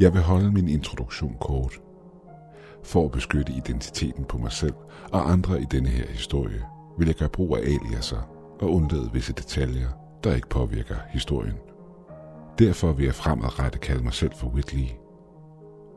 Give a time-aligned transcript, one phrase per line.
[0.00, 1.80] Jeg vil holde min introduktion kort.
[2.82, 4.74] For at beskytte identiteten på mig selv
[5.12, 6.62] og andre i denne her historie,
[6.98, 8.28] vil jeg gøre brug af aliaser
[8.60, 9.88] og undlade visse detaljer,
[10.24, 11.56] der ikke påvirker historien.
[12.58, 14.86] Derfor vil jeg fremadrettet kalde mig selv for Whitley.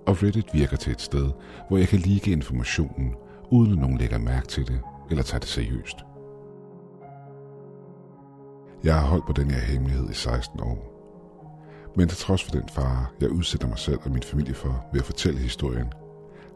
[0.07, 1.31] Og Reddit virker til et sted,
[1.67, 3.15] hvor jeg kan lige informationen,
[3.51, 4.79] uden at nogen lægger mærke til det
[5.09, 5.97] eller tager det seriøst.
[8.83, 10.98] Jeg har holdt på den her hemmelighed i 16 år.
[11.99, 14.99] Men til trods for den fare, jeg udsætter mig selv og min familie for ved
[14.99, 15.93] at fortælle historien,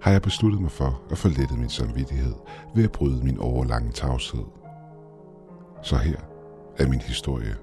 [0.01, 2.33] har jeg besluttet mig for at forlette min samvittighed
[2.75, 4.43] ved at bryde min overlange tavshed.
[5.81, 6.17] Så her
[6.77, 7.55] er min historie.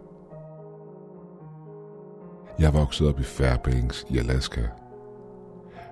[2.59, 4.63] Jeg voksede op i Fairbanks i Alaska.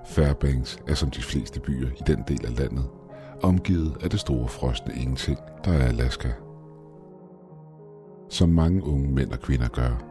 [0.07, 2.87] Fairbanks er som de fleste byer i den del af landet,
[3.43, 6.29] omgivet af det store frosne ingenting, der er Alaska.
[8.29, 10.08] Som mange unge mænd og kvinder gør,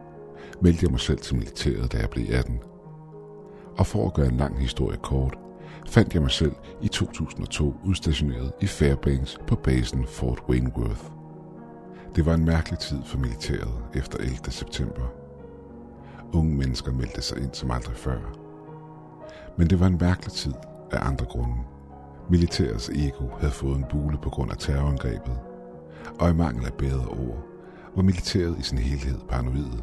[0.62, 2.58] meldte jeg mig selv til militæret, da jeg blev 18.
[3.76, 5.38] Og for at gøre en lang historie kort,
[5.86, 11.04] fandt jeg mig selv i 2002 udstationeret i Fairbanks på basen Fort Wayneworth.
[12.16, 14.36] Det var en mærkelig tid for militæret efter 11.
[14.48, 15.12] september.
[16.32, 18.18] Unge mennesker meldte sig ind som aldrig før.
[19.58, 20.52] Men det var en mærkelig tid
[20.92, 21.56] af andre grunde.
[22.30, 25.38] Militærets ego havde fået en bule på grund af terrorangrebet,
[26.20, 27.44] og i mangel af bedre ord,
[27.96, 29.82] var militæret i sin helhed paranoide.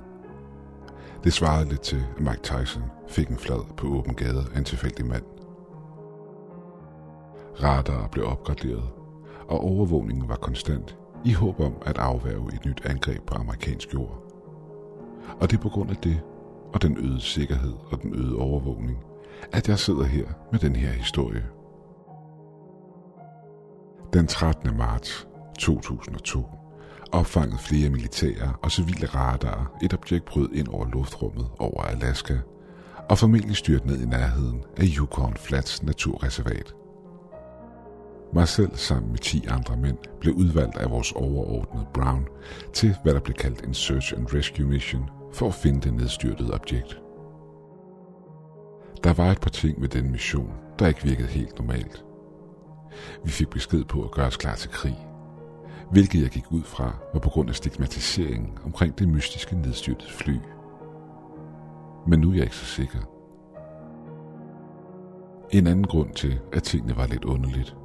[1.23, 4.63] Det svarede lidt til, at Mike Tyson fik en flad på åben gade af en
[4.63, 5.23] tilfældig mand.
[7.63, 8.89] Radar blev opgraderet,
[9.47, 14.21] og overvågningen var konstant i håb om at afværge et nyt angreb på amerikansk jord.
[15.39, 16.21] Og det er på grund af det,
[16.73, 18.97] og den øgede sikkerhed og den øgede overvågning,
[19.51, 21.45] at jeg sidder her med den her historie.
[24.13, 24.77] Den 13.
[24.77, 25.27] marts
[25.59, 26.45] 2002
[27.11, 32.37] opfanget flere militære og civile radarer et objekt brød ind over luftrummet over Alaska
[33.09, 36.73] og formentlig styrt ned i nærheden af Yukon Flats naturreservat.
[38.33, 42.27] Mig selv sammen med 10 andre mænd blev udvalgt af vores overordnede Brown
[42.73, 46.53] til hvad der blev kaldt en Search and Rescue Mission for at finde det nedstyrtede
[46.53, 46.99] objekt.
[49.03, 52.05] Der var et par ting med den mission, der ikke virkede helt normalt.
[53.23, 54.97] Vi fik besked på at gøre os klar til krig,
[55.91, 60.37] hvilket jeg gik ud fra var på grund af stigmatiseringen omkring det mystiske nedstyrtede fly.
[62.07, 62.99] Men nu er jeg ikke så sikker.
[65.51, 67.75] En anden grund til, at tingene var lidt underligt,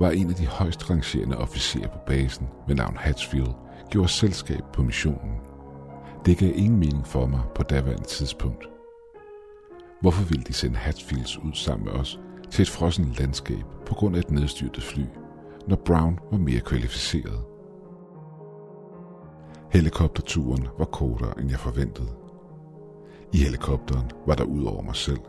[0.00, 3.54] var en af de højst rangerende officerer på basen ved navn Hatchfield
[3.90, 5.34] gjorde selskab på missionen.
[6.26, 8.68] Det gav ingen mening for mig på daværende tidspunkt.
[10.00, 12.20] Hvorfor ville de sende Hatfields ud sammen med os
[12.50, 15.02] til et frossen landskab på grund af et nedstyrtet fly,
[15.68, 17.40] når Brown var mere kvalificeret?
[19.72, 22.08] Helikopterturen var kortere, end jeg forventede.
[23.32, 25.20] I helikopteren var der ud over mig selv,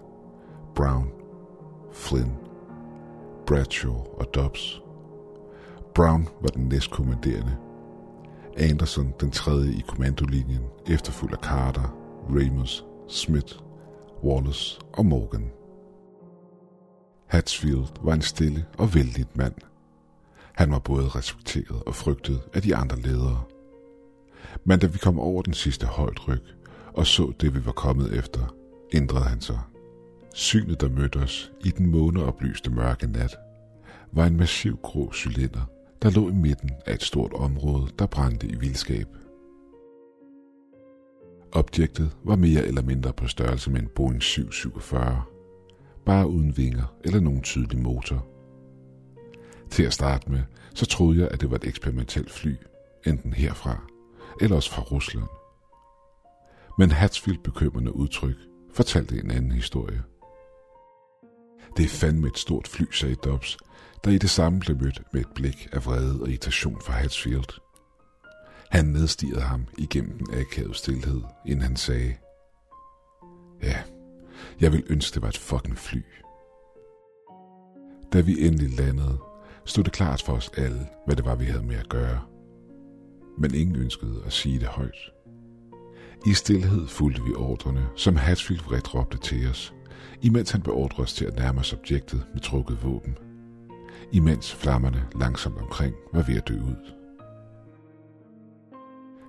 [0.75, 1.11] Brown,
[1.91, 2.37] Flynn,
[3.47, 4.81] Bradshaw og Dobbs.
[5.95, 7.57] Brown var den næstkommanderende.
[8.57, 11.95] Anderson den tredje i kommandolinjen, efterfulgt af Carter,
[12.29, 13.55] Ramos, Smith,
[14.23, 15.51] Wallace og Morgan.
[17.27, 19.68] Hatfield var en stille og vældig mand.
[20.59, 23.43] Han var både respekteret og frygtet af de andre ledere.
[24.63, 26.41] Men da vi kom over den sidste højdryk
[26.93, 28.55] og så det, vi var kommet efter,
[28.93, 29.59] ændrede han sig.
[30.33, 33.35] Synet, der mødte os i den måneoplyste mørke nat,
[34.11, 35.69] var en massiv grå cylinder,
[36.01, 39.07] der lå i midten af et stort område, der brændte i vildskab.
[41.51, 45.21] Objektet var mere eller mindre på størrelse med en Boeing 747,
[46.05, 48.28] bare uden vinger eller nogen tydelig motor.
[49.71, 50.41] Til at starte med,
[50.73, 52.55] så troede jeg, at det var et eksperimentelt fly,
[53.07, 53.81] enten herfra
[54.41, 55.25] eller også fra Rusland.
[56.77, 58.35] Men Hatsfield bekymrende udtryk
[58.73, 60.03] fortalte en anden historie.
[61.77, 63.57] Det er fandme et stort fly, sagde Dobbs,
[64.03, 67.59] der i det samme blev mødt med et blik af vrede og irritation fra Hatfield.
[68.69, 72.15] Han nedstirrede ham igennem den akavede stillhed, inden han sagde,
[73.63, 73.83] Ja,
[74.59, 76.03] jeg vil ønske, det var et fucking fly.
[78.13, 79.17] Da vi endelig landede,
[79.65, 82.21] stod det klart for os alle, hvad det var, vi havde med at gøre.
[83.37, 85.11] Men ingen ønskede at sige det højt.
[86.25, 89.73] I stillhed fulgte vi ordrene, som Hatfield vredt råbte til os,
[90.21, 93.17] imens han beordrede os til at nærme os objektet med trukket våben.
[94.11, 96.93] Imens flammerne langsomt omkring var ved at dø ud.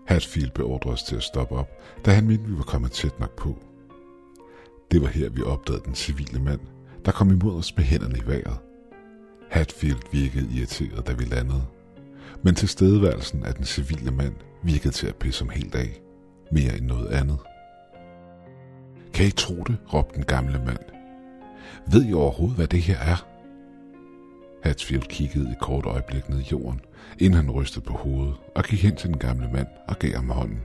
[0.06, 1.68] Hatfield beordrede os til at stoppe op,
[2.04, 3.58] da han mente, vi var kommet tæt nok på.
[4.90, 6.60] Det var her, vi opdagede den civile mand,
[7.04, 8.58] der kom imod os med hænderne i vejret.
[9.50, 11.62] Hatfield virkede irriteret, da vi landede.
[12.42, 16.00] Men tilstedeværelsen af den civile mand virkede til at pisse om helt af.
[16.52, 17.38] Mere end noget andet.
[19.14, 20.78] Kan I tro det, råbte den gamle mand,
[21.92, 23.26] Ved I overhovedet, hvad det her er?
[24.62, 26.80] Hatfield kiggede et kort øjeblik ned i jorden,
[27.18, 30.30] inden han rystede på hovedet og gik hen til den gamle mand og gav ham
[30.30, 30.60] hånden.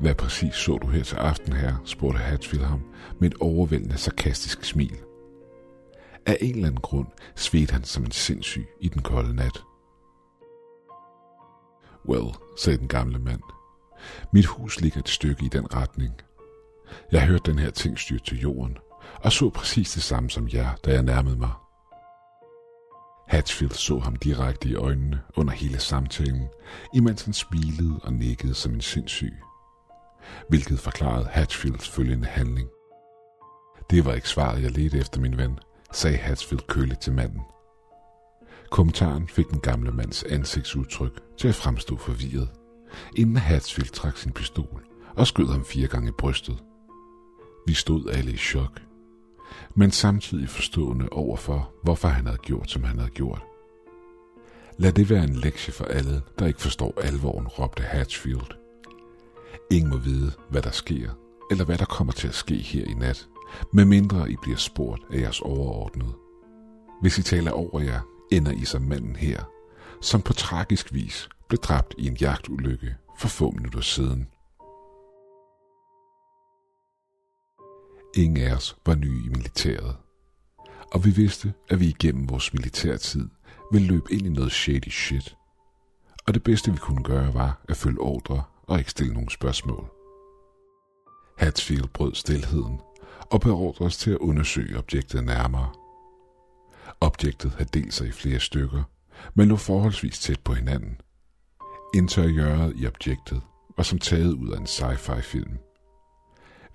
[0.00, 2.80] Hvad præcis så du her til aften her, spurgte Hatfield ham
[3.20, 4.96] med et overvældende sarkastisk smil.
[6.26, 9.62] Af en eller anden grund svedte han som en sindssyg i den kolde nat.
[12.08, 13.42] Well, sagde den gamle mand.
[14.32, 16.14] Mit hus ligger et stykke i den retning.
[17.12, 18.78] Jeg hørte den her ting styrt til jorden,
[19.14, 21.52] og så præcis det samme som jer, da jeg nærmede mig.
[23.28, 26.48] Hatfield så ham direkte i øjnene under hele samtalen,
[26.94, 29.34] imens han smilede og nikkede som en sindssyg.
[30.48, 32.68] Hvilket forklarede Hatfields følgende handling.
[33.90, 35.58] Det var ikke svaret, jeg ledte efter, min ven,
[35.96, 37.40] sagde Hatfield køligt til manden.
[38.70, 42.48] Kommentaren fik den gamle mands ansigtsudtryk til at fremstå forvirret,
[43.16, 44.82] inden Hatfield trak sin pistol
[45.16, 46.58] og skød ham fire gange i brystet.
[47.66, 48.80] Vi stod alle i chok,
[49.74, 53.42] men samtidig forstående overfor, hvorfor han havde gjort, som han havde gjort.
[54.78, 58.56] Lad det være en lektie for alle, der ikke forstår alvoren, råbte Hatfield.
[59.70, 61.10] Ingen må vide, hvad der sker,
[61.50, 63.28] eller hvad der kommer til at ske her i nat,
[63.72, 66.14] medmindre I bliver spurgt af jeres overordnede.
[67.00, 68.00] Hvis I taler over jer,
[68.32, 69.44] ender I som manden her,
[70.00, 74.28] som på tragisk vis blev dræbt i en jagtulykke for få minutter siden.
[78.14, 79.96] Ingen af os var nye i militæret,
[80.92, 83.28] og vi vidste, at vi igennem vores militærtid
[83.72, 85.36] ville løbe ind i noget shady shit.
[86.26, 89.90] Og det bedste vi kunne gøre var at følge ordre og ikke stille nogen spørgsmål.
[91.38, 92.80] Hatfield brød stilheden
[93.20, 95.72] og beordres til at undersøge objektet nærmere.
[97.00, 98.82] Objektet havde delt sig i flere stykker,
[99.34, 101.00] men lå forholdsvis tæt på hinanden.
[101.94, 103.42] Interiøret i objektet
[103.76, 105.58] var som taget ud af en sci-fi film.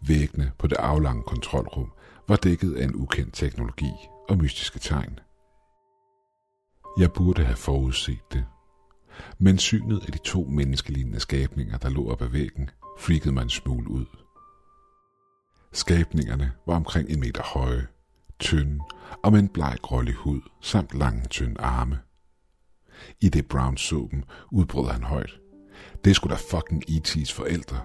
[0.07, 1.91] Væggene på det aflange kontrolrum
[2.27, 3.91] var dækket af en ukendt teknologi
[4.29, 5.19] og mystiske tegn.
[6.97, 8.45] Jeg burde have forudset det.
[9.39, 13.49] Men synet af de to menneskelignende skabninger, der lå op ad væggen, freakede mig en
[13.49, 14.05] smule ud.
[15.73, 17.87] Skabningerne var omkring en meter høje,
[18.39, 18.79] tynde
[19.23, 21.99] og med en bleg grålig hud samt lange, tynde arme.
[23.21, 25.39] I det Brown så dem, udbrød han højt.
[26.05, 27.81] Det skulle da fucking E.T.'s forældre.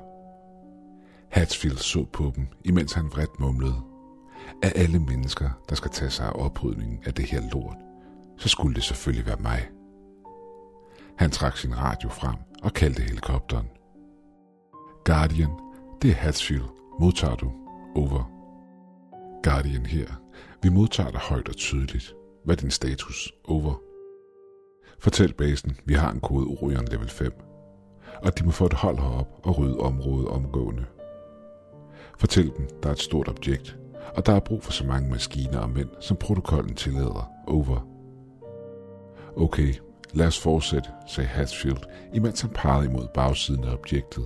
[1.30, 3.80] Hatfield så på dem, imens han vredt mumlede.
[4.62, 7.76] Af alle mennesker, der skal tage sig af oprydningen af det her lort,
[8.38, 9.68] så skulle det selvfølgelig være mig.
[11.18, 13.66] Han trak sin radio frem og kaldte helikopteren.
[15.04, 15.50] Guardian,
[16.02, 16.64] det er Hatfield.
[17.00, 17.65] Modtager du?
[17.96, 18.30] Over.
[19.42, 20.06] Guardian her.
[20.62, 22.14] Vi modtager dig højt og tydeligt.
[22.44, 23.32] Hvad er din status?
[23.44, 23.74] Over.
[24.98, 27.32] Fortæl basen, vi har en kode Orion level 5.
[28.22, 30.84] Og de må få et hold herop og rydde området omgående.
[32.18, 33.76] Fortæl dem, der er et stort objekt,
[34.16, 37.30] og der er brug for så mange maskiner og mænd, som protokollen tillader.
[37.46, 37.88] Over.
[39.36, 39.74] Okay,
[40.12, 41.82] lad os fortsætte, sagde Hatfield,
[42.14, 44.24] imens han pegede imod bagsiden af objektet.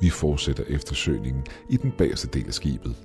[0.00, 2.96] Vi fortsætter eftersøgningen i den bagerste del af skibet.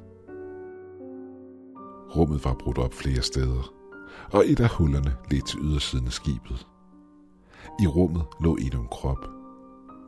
[2.15, 3.73] Rummet var brudt op flere steder,
[4.31, 6.67] og et af hullerne ledte til ydersiden af skibet.
[7.79, 9.27] I rummet lå endnu en krop,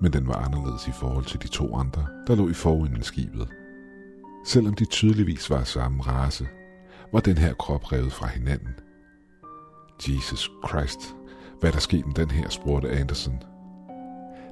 [0.02, 3.06] men den var anderledes i forhold til de to andre, der lå i forenden af
[3.06, 3.48] skibet.
[4.46, 6.48] Selvom de tydeligvis var samme race,
[7.14, 8.76] var den her krop revet fra hinanden.
[10.08, 11.16] Jesus Christ,
[11.60, 13.44] hvad der skete med den her, spurgte Anderson.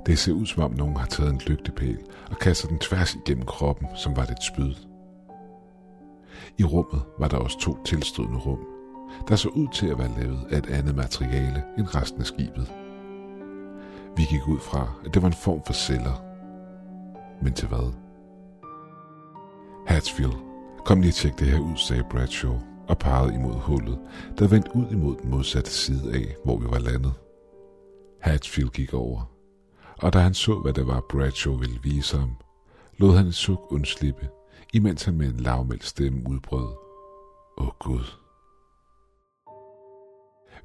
[0.06, 1.98] Det ser ud som om nogen har taget en lygtepæl
[2.32, 4.74] og kastet den tværs igennem kroppen, som var det et spyd.
[6.58, 8.60] I rummet var der også to tilstødende rum,
[9.28, 12.74] der så ud til at være lavet af et andet materiale end resten af skibet.
[14.18, 16.24] Vi gik ud fra, at det var en form for celler.
[17.42, 17.94] Men til hvad?
[19.88, 20.34] Hatfield,
[20.86, 24.00] kom lige og tjek det her ud, sagde Bradshaw og pegede imod hullet,
[24.40, 27.14] der vendte ud imod den modsatte side af, hvor vi var landet.
[28.22, 29.33] Hatfield gik over,
[29.98, 32.36] og da han så, hvad det var, Bradshaw ville vise ham,
[32.98, 34.30] lod han et suk undslippe,
[34.74, 36.76] imens han med en lavmældt stemme udbrød.
[37.58, 38.06] Åh Gud.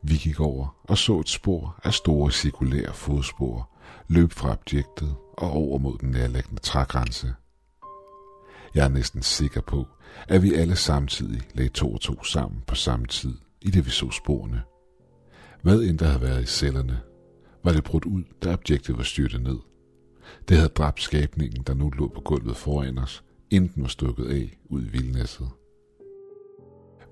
[0.02, 3.70] Vi gik over og så et spor af store cirkulære fodspor
[4.08, 7.34] løb fra objektet og over mod den nærliggende trægrænse.
[8.74, 9.86] Jeg er næsten sikker på,
[10.28, 13.90] at vi alle samtidig lagde to og to sammen på samme tid, i det vi
[13.90, 14.62] så sporene.
[15.62, 17.00] Hvad end der havde været i cellerne,
[17.62, 19.58] var det brudt ud, da objektet var styrtet ned.
[20.48, 24.24] Det havde dræbt skabningen, der nu lå på gulvet foran os, inden den var stukket
[24.24, 25.48] af ud i vildnæsset.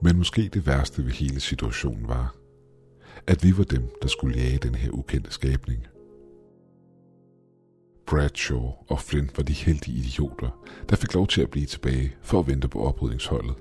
[0.00, 2.36] Men måske det værste ved hele situationen var,
[3.26, 5.86] at vi var dem, der skulle jage den her ukendte skabning.
[8.06, 12.38] Bradshaw og Flint var de heldige idioter, der fik lov til at blive tilbage for
[12.38, 13.54] at vente på oprydningsholdet,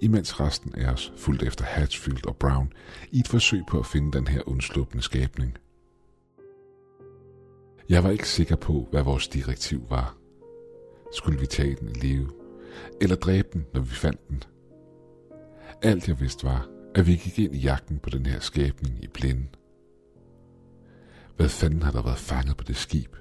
[0.00, 2.72] imens resten af os fulgte efter Hatchfield og Brown
[3.10, 5.58] i et forsøg på at finde den her undslupne skabning.
[7.88, 10.16] Jeg var ikke sikker på, hvad vores direktiv var.
[11.12, 12.30] Skulle vi tage den i live,
[13.00, 14.42] eller dræbe den, når vi fandt den?
[15.82, 19.06] Alt jeg vidste var, at vi gik ind i jagten på den her skabning i
[19.06, 19.46] blinde.
[21.36, 23.16] Hvad fanden har der været fanget på det skib?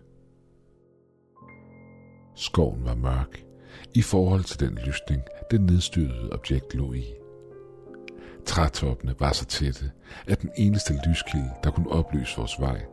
[2.35, 3.43] Skoven var mørk
[3.93, 5.21] i forhold til den lysning,
[5.51, 7.05] den nedstyrede objekt lå i.
[8.45, 9.91] Trætoppene var så tætte,
[10.27, 12.85] at den eneste lyskilde, der kunne oplyse vores vej,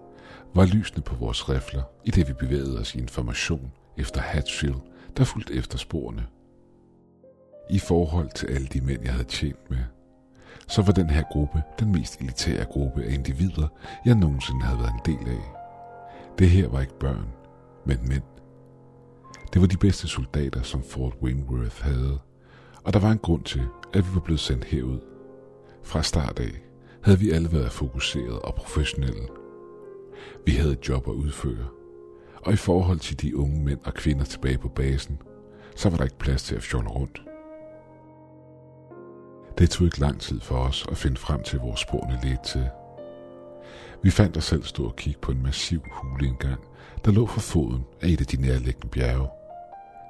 [0.55, 4.81] var lysene på vores rifler, i det vi bevægede os i information efter Hatchfield,
[5.17, 6.27] der fulgte efter sporene.
[7.71, 9.79] I forhold til alle de mænd, jeg havde tjent med,
[10.69, 13.69] så var den her gruppe den mest elitære gruppe af individer,
[14.05, 15.43] jeg nogensinde havde været en del af.
[16.39, 17.29] Det her var ikke børn,
[17.87, 18.23] men mænd.
[19.53, 22.19] Det var de bedste soldater, som Fort Wentworth havde,
[22.85, 23.63] og der var en grund til,
[23.95, 25.01] at vi var blevet sendt herud.
[25.85, 26.53] Fra start af
[27.03, 29.44] havde vi alle været fokuseret og professionelle.
[30.47, 31.67] Vi havde et job at udføre,
[32.45, 35.19] og i forhold til de unge mænd og kvinder tilbage på basen,
[35.77, 37.23] så var der ikke plads til at fjolle rundt.
[39.59, 42.69] Det tog ikke lang tid for os at finde frem til, hvor sporene ledte til.
[44.03, 46.61] Vi fandt os selv stå og kigge på en massiv huleindgang,
[47.05, 49.29] der lå for foden af et af de nærliggende bjerge.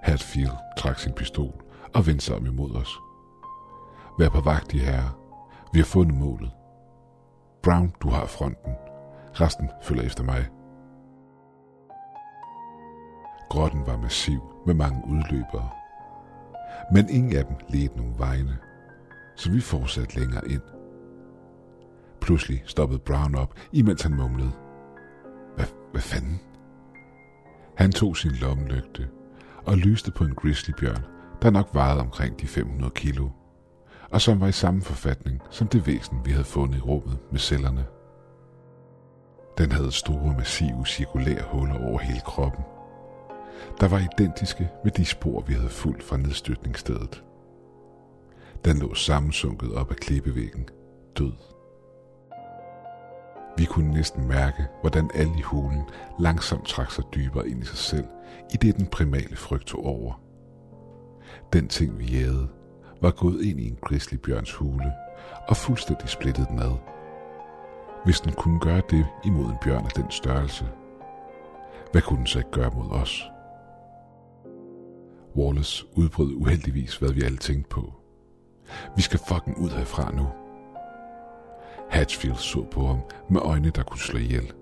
[0.03, 1.55] Hatfield trak sin pistol
[1.95, 2.99] og vendte sig om imod os.
[4.19, 5.19] Vær på vagt, de herrer.
[5.73, 6.51] Vi har fundet målet.
[7.63, 8.73] Brown, du har fronten.
[9.41, 10.49] Resten følger efter mig.
[13.51, 15.71] Grotten var massiv med mange udløbere.
[16.93, 18.59] Men ingen af dem ledte nogen vegne
[19.37, 20.63] så vi fortsatte længere ind.
[22.21, 24.53] Pludselig stoppede Brown op, imens han mumlede.
[25.57, 26.41] Hvad, hvad fanden?
[27.77, 29.09] Han tog sin lommelygte
[29.67, 31.05] og lyste på en grizzlybjørn,
[31.43, 33.29] der nok vejede omkring de 500 kilo,
[34.11, 37.39] og som var i samme forfatning som det væsen, vi havde fundet i rummet med
[37.39, 37.85] cellerne.
[39.59, 42.65] Den havde store, massive, cirkulære huller over hele kroppen,
[43.81, 47.25] der var identiske med de spor, vi havde fulgt fra nedstøtningsstedet.
[48.65, 50.69] Den lå sammensunket op ad klippevæggen,
[51.19, 51.33] død.
[53.57, 55.83] Vi kunne næsten mærke, hvordan alle i hulen
[56.19, 58.07] langsomt trak sig dybere ind i sig selv,
[58.55, 60.21] i det den primale frygt tog over.
[61.53, 62.49] Den ting, vi jagede,
[63.03, 64.93] var gået ind i en grizzlybjørns hule
[65.49, 66.94] og fuldstændig splittet den ad.
[68.05, 70.69] Hvis den kunne gøre det imod en bjørn af den størrelse,
[71.93, 73.25] hvad kunne den så ikke gøre mod os?
[75.37, 77.93] Wallace udbrød uheldigvis, hvad vi alle tænkte på–
[78.97, 80.27] vi skal fucking ud herfra nu.
[81.91, 84.53] Hatchfield så på ham med øjne, der kunne slå ihjel.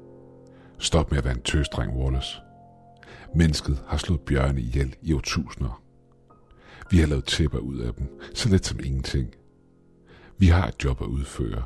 [0.78, 2.40] Stop med at være en tøsdreng, Wallace.
[3.34, 5.82] Mennesket har slået bjørne ihjel i årtusinder.
[6.90, 9.34] Vi har lavet tæpper ud af dem, så let som ingenting.
[10.38, 11.62] Vi har et job at udføre,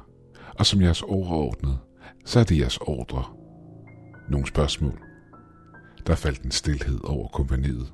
[0.58, 1.78] og som jeres overordnede,
[2.24, 3.24] så er det jeres ordre.
[4.28, 5.00] Nogle spørgsmål.
[6.06, 7.92] Der faldt en stillhed over kompaniet.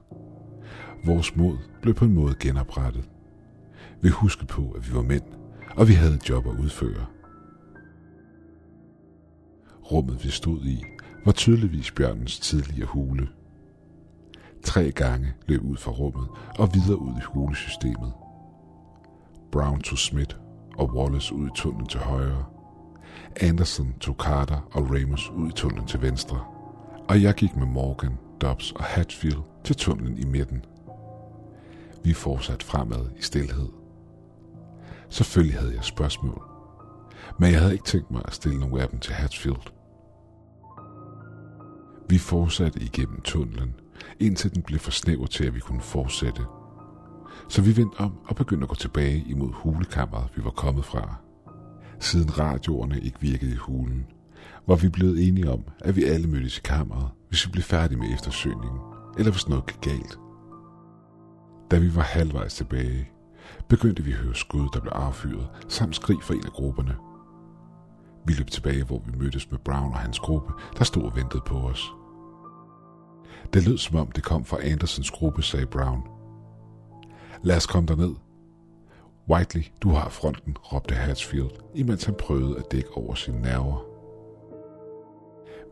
[1.04, 3.08] Vores mod blev på en måde genoprettet
[4.02, 5.24] Vi huske på, at vi var mænd,
[5.76, 7.06] og vi havde et job at udføre.
[9.92, 10.84] Rummet, vi stod i,
[11.24, 13.28] var tydeligvis bjørnens tidligere hule.
[14.62, 16.28] Tre gange løb ud fra rummet
[16.58, 18.12] og videre ud i hulesystemet.
[19.52, 20.36] Brown tog Smith
[20.78, 22.51] og Wallace ud i tunnelen til højre.
[23.40, 26.44] Anderson tog Carter og Ramos ud i tunnelen til venstre.
[27.08, 30.64] Og jeg gik med Morgan, Dobbs og Hatfield til tunnelen i midten.
[32.04, 33.68] Vi fortsatte fremad i stilhed.
[35.08, 36.42] Selvfølgelig havde jeg spørgsmål.
[37.38, 39.72] Men jeg havde ikke tænkt mig at stille nogle af dem til Hatfield.
[42.08, 43.74] Vi fortsatte igennem tunnelen,
[44.20, 46.42] indtil den blev for snæver til, at vi kunne fortsætte.
[47.48, 51.16] Så vi vendte om og begyndte at gå tilbage imod hulekammeret, vi var kommet fra.
[52.02, 54.06] Siden radioerne ikke virkede i hulen,
[54.66, 57.98] var vi blevet enige om, at vi alle mødtes i kammeret, hvis vi blev færdige
[57.98, 58.80] med eftersøgningen,
[59.18, 60.18] eller hvis noget gik galt.
[61.70, 63.08] Da vi var halvvejs tilbage,
[63.68, 66.96] begyndte vi at høre skud, der blev affyret, samt skrig fra en af grupperne.
[68.26, 71.42] Vi løb tilbage, hvor vi mødtes med Brown og hans gruppe, der stod og ventede
[71.46, 71.92] på os.
[73.54, 76.02] Det lød som om det kom fra Andersens gruppe, sagde Brown.
[77.42, 78.14] Lad os komme derned.
[79.28, 83.86] Whiteley, du har fronten, råbte Hatchfield, imens han prøvede at dække over sine nerver.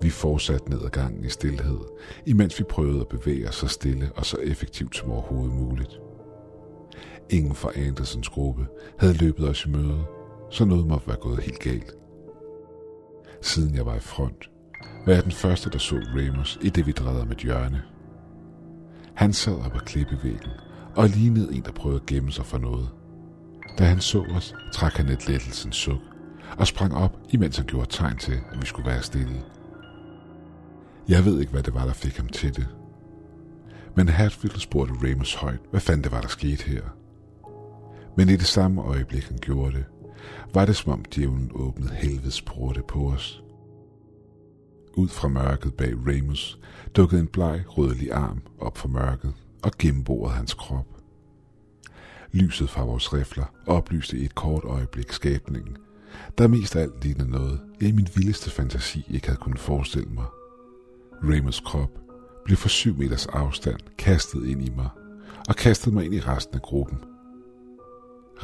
[0.02, 1.78] Vi fortsatte ned ad gangen i stillhed,
[2.26, 6.00] imens vi prøvede at bevæge os så stille og så effektivt som overhovedet muligt.
[7.30, 8.66] Ingen fra Andersens gruppe
[8.98, 10.04] havde løbet os i møde,
[10.50, 11.92] så noget måtte være gået helt galt.
[13.42, 14.50] Siden jeg var i front,
[15.06, 17.82] var jeg den første, der så Ramos i det vi drejede med hjørne.
[19.14, 20.50] Han sad op ad klippevæggen
[20.96, 22.88] og lignede en, der prøvede at gemme sig for noget.
[23.80, 26.00] Da han så os, trak han et lettelsens suk
[26.58, 29.42] og sprang op, imens han gjorde tegn til, at vi skulle være stille.
[31.08, 32.68] Jeg ved ikke, hvad det var, der fik ham til det.
[33.96, 36.82] Men Hatfield spurgte Ramos højt, hvad fanden det var, der skete her.
[38.16, 39.84] Men i det samme øjeblik, han gjorde det,
[40.54, 43.42] var det som om djævlen åbnede helvedes porte på os.
[44.94, 46.58] Ud fra mørket bag Ramos
[46.96, 50.89] dukkede en bleg, rødlig arm op fra mørket og gennemborede hans krop.
[52.32, 55.76] Lyset fra vores rifler oplyste i et kort øjeblik skabningen,
[56.38, 60.10] der mest af alt lignede noget, jeg i min vildeste fantasi ikke havde kunnet forestille
[60.10, 60.24] mig.
[61.22, 61.90] Ramos krop
[62.44, 64.88] blev for syv meters afstand kastet ind i mig,
[65.48, 66.98] og kastede mig ind i resten af gruppen.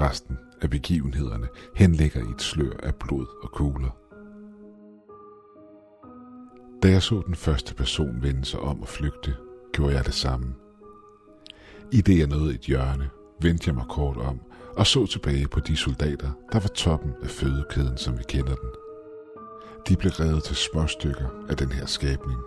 [0.00, 3.96] Resten af begivenhederne henlægger i et slør af blod og kugler.
[6.82, 9.34] Da jeg så den første person vende sig om og flygte,
[9.72, 10.54] gjorde jeg det samme.
[11.92, 14.40] I det jeg nåede et hjørne, vendte jeg mig kort om
[14.76, 18.70] og så tilbage på de soldater, der var toppen af fødekæden, som vi kender den.
[19.88, 22.40] De blev revet til småstykker af den her skabning.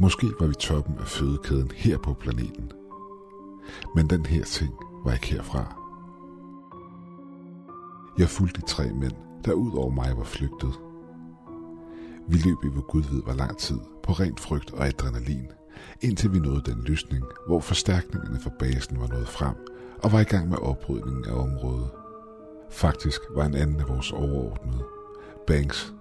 [0.00, 2.72] Måske var vi toppen af fødekæden her på planeten.
[3.94, 5.76] Men den her ting var ikke herfra.
[8.18, 10.74] Jeg fulgte de tre mænd, der ud over mig var flygtet.
[12.28, 15.46] Vi løb i hvor Gud ved hvor lang tid på rent frygt og adrenalin,
[16.00, 19.54] indtil vi nåede den lysning, hvor forstærkningerne fra basen var nået frem
[20.02, 21.90] og var i gang med oprydningen af området.
[22.70, 24.84] Faktisk var en anden af vores overordnede,
[25.46, 25.94] Banks,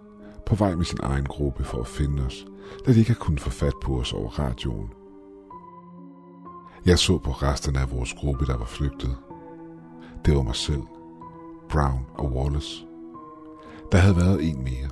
[0.46, 2.46] på vej med sin egen gruppe for at finde os,
[2.86, 4.90] da de ikke havde kunnet få fat på os over radioen.
[6.86, 9.18] Jeg så på resterne af vores gruppe, der var flygtet.
[10.26, 10.84] Det var mig selv,
[11.70, 12.86] Brown og Wallace.
[13.92, 14.90] Der havde været en mere.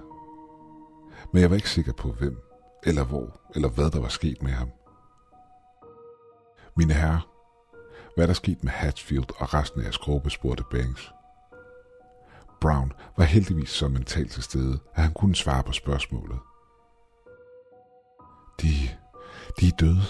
[1.32, 2.38] Men jeg var ikke sikker på hvem,
[2.84, 4.70] eller hvor, eller hvad der var sket med ham.
[6.78, 7.30] Mine herrer,
[8.16, 11.12] hvad der sket med Hatfield og resten af jeres gruppe, spurgte Banks.
[12.62, 16.40] Brown var heldigvis så mentalt til stede, at han kunne svare på spørgsmålet.
[18.62, 18.74] De,
[19.60, 20.02] de er døde.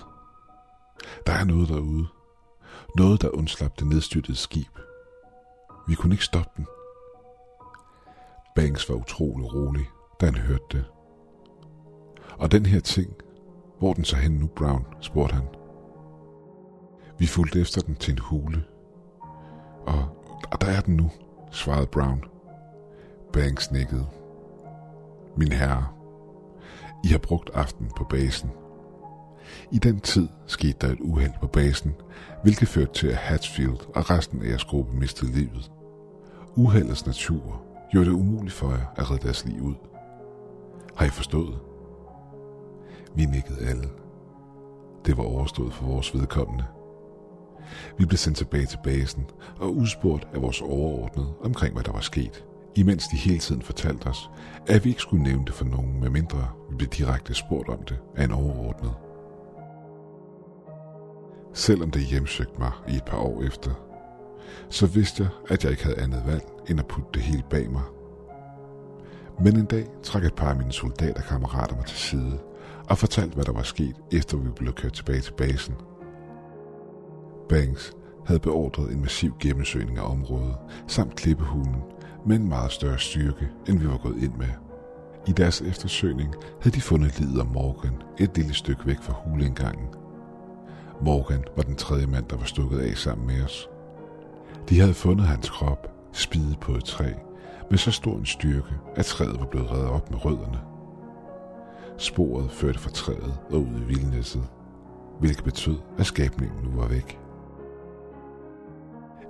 [1.26, 2.08] Der er noget derude.
[2.96, 4.80] Noget, der undslap det nedstyrtede skib.
[5.88, 6.68] Vi kunne ikke stoppe den.
[8.56, 9.86] Banks var utrolig rolig,
[10.22, 10.86] da han hørte det.
[12.40, 13.14] Og den her ting,
[13.80, 15.48] hvor den så hen nu, Brown, spurgte han.
[17.20, 18.64] Vi fulgte efter den til en hule.
[19.88, 20.06] Og,
[20.52, 21.12] og der er den nu,
[21.52, 22.24] svarede Brown.
[23.34, 24.06] Banks nikkede.
[25.38, 25.88] Min herre,
[27.04, 28.50] I har brugt aften på basen.
[29.72, 31.96] I den tid skete der et uheld på basen,
[32.44, 35.72] hvilket førte til, at Hatfield og resten af jeres gruppe mistede livet.
[36.56, 39.76] Uheldets natur gjorde det umuligt for jer at redde deres liv ud.
[40.96, 41.60] Har I forstået?
[43.16, 43.90] Vi nikkede alle.
[45.06, 46.66] Det var overstået for vores vedkommende.
[47.98, 49.26] Vi blev sendt tilbage til basen
[49.60, 54.08] og udspurgt af vores overordnede omkring, hvad der var sket, imens de hele tiden fortalte
[54.08, 54.30] os,
[54.68, 58.00] at vi ikke skulle nævne det for nogen, medmindre vi blev direkte spurgt om det
[58.16, 58.94] af en overordnet.
[61.54, 63.72] Selvom det hjemsøgte mig i et par år efter,
[64.70, 67.72] så vidste jeg, at jeg ikke havde andet valg end at putte det hele bag
[67.72, 67.84] mig.
[69.44, 72.40] Men en dag trak et par af mine soldaterkammerater mig til side
[72.90, 75.76] og fortalte, hvad der var sket, efter vi blev kørt tilbage til basen–
[77.50, 77.94] Banks
[78.26, 80.56] havde beordret en massiv gennemsøgning af området,
[80.88, 81.82] samt klippehulen,
[82.26, 84.48] med en meget større styrke, end vi var gået ind med.
[85.28, 89.88] I deres eftersøgning havde de fundet livet af Morgan et lille stykke væk fra huleindgangen.
[91.02, 93.70] Morgan var den tredje mand, der var stukket af sammen med os.
[94.70, 97.12] De havde fundet hans krop, spidet på et træ,
[97.70, 100.60] med så stor en styrke, at træet var blevet reddet op med rødderne.
[101.98, 104.44] Sporet førte fra træet og ud i vildnæsset,
[105.20, 107.20] hvilket betød, at skabningen nu var væk.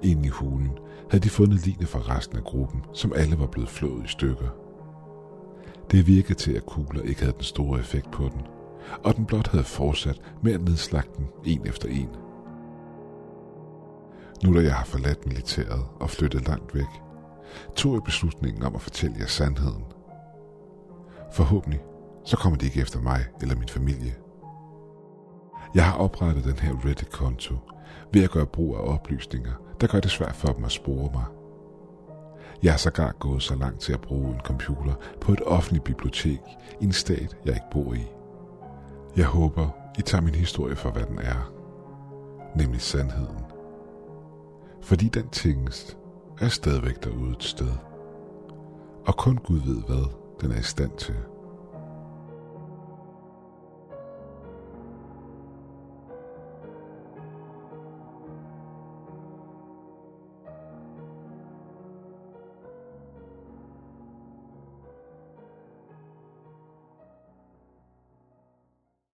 [0.04, 0.72] Inde i hulen
[1.10, 4.48] havde de fundet ligne fra resten af gruppen, som alle var blevet flået i stykker.
[5.92, 8.42] Det virkede til, at kugler ikke havde den store effekt på den,
[9.04, 12.10] og den blot havde fortsat med at nedslagte den en efter en.
[14.44, 17.02] Nu da jeg har forladt militæret og flyttet langt væk,
[17.76, 19.84] tog jeg beslutningen om at fortælle jer sandheden.
[21.34, 21.82] Forhåbentlig
[22.26, 24.16] så kommer de ikke efter mig eller min familie.
[25.76, 27.56] Jeg har oprettet den her Reddit-konto
[28.14, 31.26] ved at gøre brug af oplysninger, der gør det svært for dem at spore mig.
[32.64, 36.40] Jeg er sågar gået så langt til at bruge en computer på et offentligt bibliotek
[36.82, 38.08] i en stat, jeg ikke bor i.
[39.18, 41.52] Jeg håber, I tager min historie for, hvad den er.
[42.56, 43.46] Nemlig sandheden.
[44.82, 45.98] Fordi den tingest
[46.40, 47.72] er stadigvæk derude et sted.
[49.06, 50.06] Og kun Gud ved, hvad
[50.42, 51.16] den er i stand til.